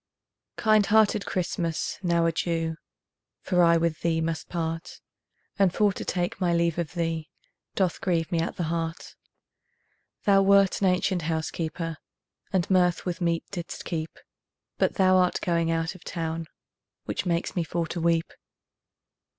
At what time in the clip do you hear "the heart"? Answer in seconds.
8.55-9.15